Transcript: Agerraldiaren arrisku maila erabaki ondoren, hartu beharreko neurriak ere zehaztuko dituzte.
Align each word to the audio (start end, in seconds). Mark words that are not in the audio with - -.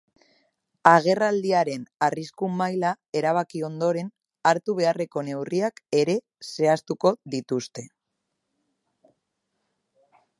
Agerraldiaren 0.91 1.83
arrisku 2.05 2.47
maila 2.61 2.93
erabaki 3.19 3.61
ondoren, 3.67 4.09
hartu 4.53 4.75
beharreko 4.79 5.25
neurriak 5.29 5.83
ere 6.05 6.15
zehaztuko 6.49 7.13
dituzte. 7.35 7.85